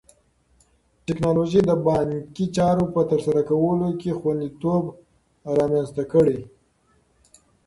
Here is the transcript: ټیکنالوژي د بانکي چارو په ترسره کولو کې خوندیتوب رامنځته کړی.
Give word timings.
ټیکنالوژي 1.05 1.61
د 1.65 1.71
بانکي 1.85 2.45
چارو 2.57 2.85
په 2.93 3.01
ترسره 3.11 3.41
کولو 3.49 3.89
کې 3.99 4.11
خوندیتوب 4.19 4.83
رامنځته 5.57 6.03
کړی. 6.13 6.39